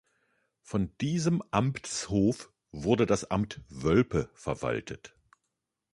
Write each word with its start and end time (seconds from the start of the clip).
Von 0.63 0.89
diesem 0.99 1.43
Amtshof 1.51 2.51
wurde 2.71 3.05
das 3.05 3.29
Amt 3.29 3.61
Wölpe 3.69 4.31
verwaltet. 4.33 5.15